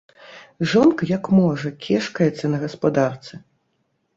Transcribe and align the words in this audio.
Жонка, 0.71 1.09
як 1.11 1.29
можа, 1.39 1.73
кешкаецца 1.89 2.45
на 2.55 2.63
гаспадарцы. 2.65 3.33